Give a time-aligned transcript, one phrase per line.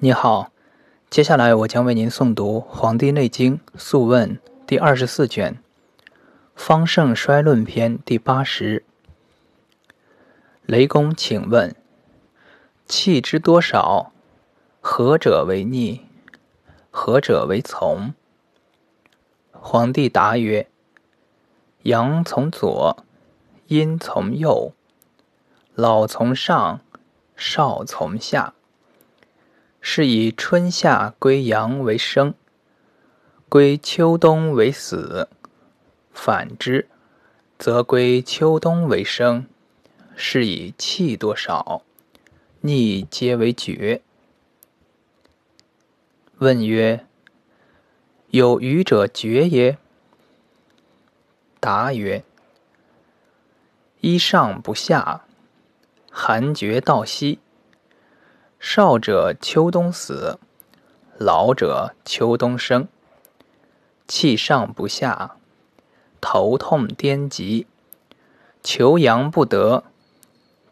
[0.00, 0.52] 你好，
[1.10, 5.58] 接下来我将为您诵读《黄帝内经·素问》第二十四卷
[6.54, 8.84] 《方盛衰论篇》第八十。
[10.66, 11.74] 雷公，请问：
[12.86, 14.12] 气之多少，
[14.80, 16.02] 何者为逆？
[16.92, 18.14] 何者为从？
[19.50, 20.68] 皇帝答曰：
[21.82, 23.04] 阳从左，
[23.66, 24.72] 阴从右，
[25.74, 26.82] 老从上，
[27.34, 28.54] 少从下。
[29.90, 32.34] 是以春夏归阳为生，
[33.48, 35.26] 归秋冬为死；
[36.12, 36.86] 反之，
[37.58, 39.46] 则归秋冬为生。
[40.14, 41.80] 是以气多少，
[42.60, 44.02] 逆皆为绝。
[46.36, 47.06] 问曰：
[48.28, 49.78] 有余者绝也？
[51.60, 52.22] 答曰：
[54.02, 55.24] 一上不下，
[56.10, 57.38] 寒绝到西。
[58.60, 60.40] 少者秋冬死，
[61.16, 62.88] 老者秋冬生。
[64.08, 65.36] 气上不下，
[66.20, 67.68] 头痛颠急，
[68.62, 69.84] 求阳不得，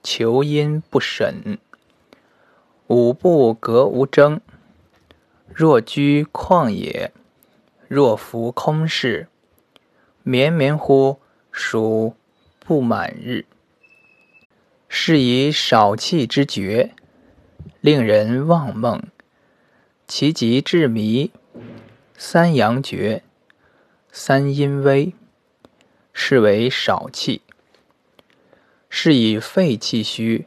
[0.03, 1.59] 求阴不审。
[2.89, 4.41] 五步格无争，
[5.55, 7.13] 若居旷野，
[7.87, 9.29] 若浮空室，
[10.25, 11.21] 绵绵乎
[11.53, 12.17] 属
[12.59, 13.47] 不满日。
[14.89, 16.93] 是以少气之绝。
[17.81, 19.03] 令人妄梦，
[20.07, 21.31] 其极致迷。
[22.19, 23.23] 三阳绝，
[24.11, 25.13] 三阴微，
[26.13, 27.43] 是为少气。
[28.89, 30.47] 是以肺气虚，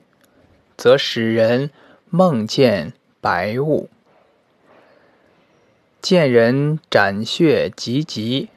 [0.76, 1.70] 则使人
[2.09, 3.88] 梦见白雾；
[6.02, 8.50] 见人斩血急急，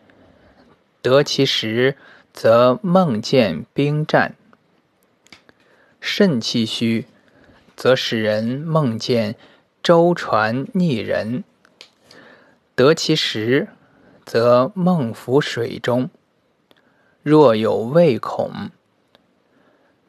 [1.03, 1.97] 得其时，
[2.33, 4.35] 则梦见兵战。
[6.01, 7.05] 肾气虚。
[7.77, 9.37] 则使人梦见
[9.83, 11.45] 舟船逆人，
[12.75, 13.69] 得其时，
[14.25, 16.09] 则梦浮水中。
[17.23, 18.71] 若有胃恐，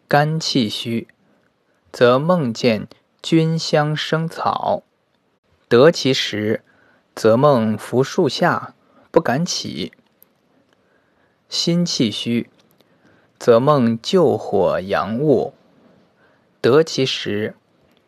[0.08, 1.08] 肝气虚，
[1.92, 2.88] 则梦见
[3.22, 4.84] 菌香生草，
[5.68, 6.64] 得其时，
[7.16, 8.74] 则梦伏树下，
[9.12, 9.92] 不敢起。
[11.50, 12.50] 心气虚，
[13.38, 15.54] 则梦救火阳物，
[16.64, 17.56] 得其时。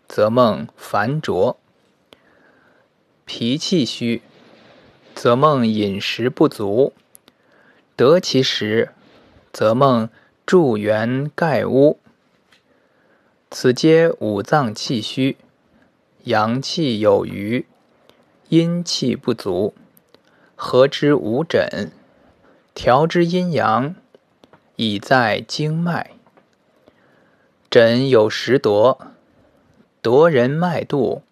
[0.08, 1.58] 则梦烦浊，
[3.26, 4.22] 脾气虚，
[5.16, 6.94] 则梦饮食不足；
[7.98, 8.92] 得其时，
[9.52, 10.08] 则梦
[10.46, 12.00] 助元盖屋。
[13.50, 15.38] 此皆五脏气虚，
[16.26, 17.66] 阳气有余，
[18.50, 19.74] 阴气不足，
[20.56, 21.92] 合之五诊，
[22.76, 23.96] 调之阴阳，
[24.76, 26.15] 以在经脉。
[27.76, 29.06] 诊有十夺。
[30.02, 31.24] 夺人脉度、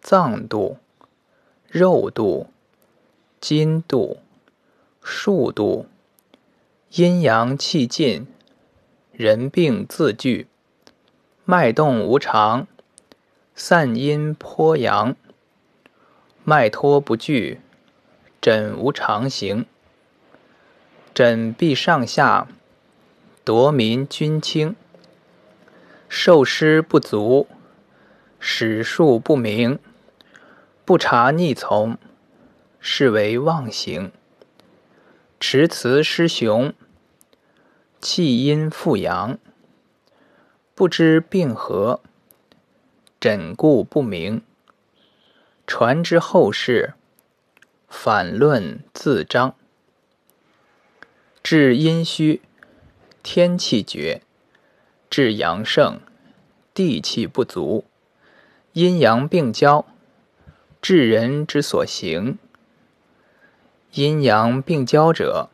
[0.00, 0.78] 脏度、
[1.68, 2.46] 肉度、
[3.40, 4.18] 筋度、
[5.02, 5.86] 数度、
[6.92, 8.28] 阴阳气尽、
[9.10, 10.46] 人病自具、
[11.44, 12.68] 脉动无常、
[13.56, 15.16] 散阴颇阳、
[16.44, 17.60] 脉脱不聚、
[18.40, 19.66] 诊无常形、
[21.12, 22.46] 诊必上下、
[23.44, 24.76] 夺民君轻、
[26.08, 27.46] 受湿不足。
[28.38, 29.78] 史数不明，
[30.84, 31.98] 不察逆从，
[32.78, 34.10] 是为妄行；
[35.40, 36.72] 持辞失雄，
[38.00, 39.38] 气阴复阳，
[40.74, 42.00] 不知病何，
[43.18, 44.42] 诊故不明，
[45.66, 46.92] 传之后世，
[47.88, 49.56] 反论自彰。
[51.42, 52.42] 治阴虚，
[53.22, 54.20] 天气绝；
[55.08, 56.00] 治阳盛，
[56.74, 57.84] 地气不足。
[58.72, 59.86] 阴阳并交，
[60.82, 62.38] 治人之所行。
[63.92, 65.48] 阴阳并交者，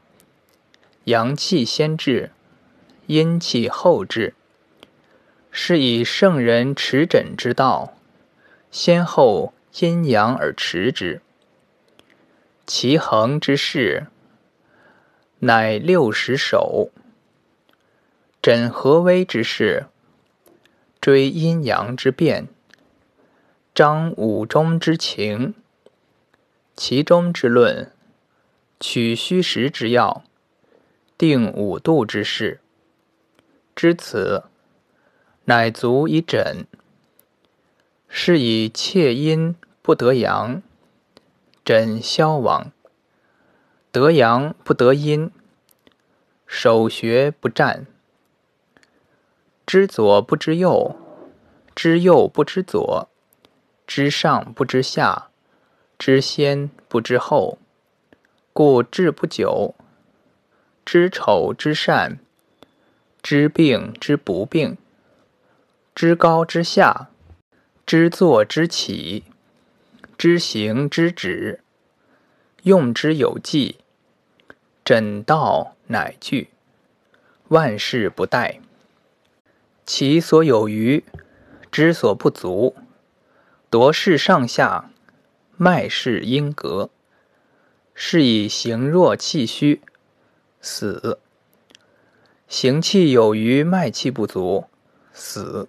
[1.04, 2.32] 阳气先至，
[3.06, 4.34] 阴气后至。
[5.52, 7.94] 是以圣人持诊之道，
[8.70, 11.20] 先后阴阳而持之。
[12.66, 14.06] 其恒之事，
[15.40, 16.90] 乃六十首。
[18.42, 19.86] 诊合微之事，
[21.00, 22.48] 追阴阳之变。
[23.72, 25.54] 张五中之情，
[26.74, 27.92] 其中之论，
[28.80, 30.24] 取虚实之要，
[31.16, 32.58] 定五度之事。
[33.76, 34.42] 知此，
[35.44, 36.66] 乃足以诊。
[38.08, 40.60] 是以切阴不得阳，
[41.64, 42.72] 诊消亡；
[43.92, 45.30] 得阳不得阴，
[46.44, 47.86] 守学不战。
[49.72, 50.96] 知左不知右，
[51.74, 53.08] 知右不知左。
[53.86, 55.30] 知上不知下，
[55.98, 57.56] 知先不知后，
[58.52, 59.74] 故治不久。
[60.84, 62.18] 知丑知善，
[63.22, 64.76] 知病知不病，
[65.94, 67.08] 知高知下，
[67.86, 69.24] 知坐知起，
[70.18, 71.60] 知行知止，
[72.64, 73.78] 用之有纪，
[74.84, 76.50] 诊道乃具，
[77.48, 78.60] 万事不殆。
[79.84, 81.04] 其所有余，
[81.70, 82.76] 知所不足，
[83.68, 84.90] 夺势上下，
[85.56, 86.90] 脉势阴隔，
[87.94, 89.82] 是以形弱气虚。
[90.60, 91.18] 死，
[92.46, 94.66] 行气有余，脉气不足，
[95.12, 95.66] 死；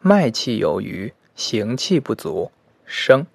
[0.00, 2.50] 脉气有余，行气不足，
[2.86, 3.26] 生。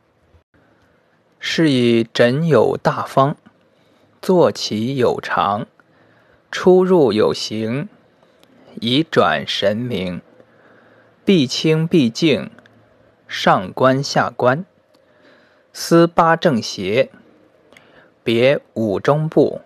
[1.39, 3.37] 是以诊有大方，
[4.21, 5.67] 坐起有常，
[6.51, 7.87] 出入有形，
[8.79, 10.21] 以转神明，
[11.25, 12.50] 必清必静，
[13.27, 14.65] 上观下观，
[15.73, 17.09] 思八正邪，
[18.23, 19.62] 别五中部。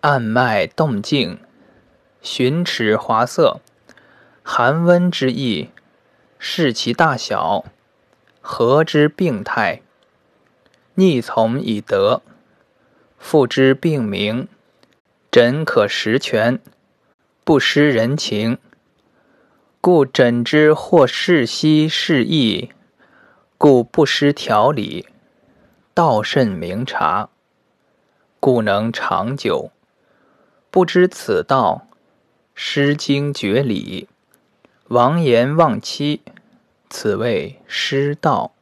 [0.00, 1.38] 按脉动静，
[2.20, 3.60] 寻齿滑涩，
[4.42, 5.70] 寒温之意，
[6.38, 7.64] 视其大小，
[8.40, 9.82] 合之病态，
[10.94, 12.20] 逆从以得，
[13.16, 14.48] 复之病名，
[15.30, 16.58] 诊可实全，
[17.44, 18.58] 不失人情，
[19.80, 22.70] 故诊之或是悉是意，
[23.58, 25.08] 故不失条理，
[25.92, 27.30] 道甚明察，
[28.38, 29.72] 故能长久。
[30.70, 31.88] 不知此道，
[32.54, 34.08] 失经绝理，
[34.86, 36.22] 亡言忘妻，
[36.88, 38.52] 此谓失道。